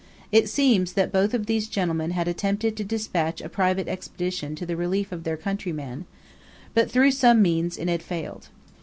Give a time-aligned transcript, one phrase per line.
[0.31, 4.65] It seems that both of these gentlemen had attempted to despatch a private expedition to
[4.65, 6.05] the relief of their countryman,
[6.73, 8.47] but through some means it had failed.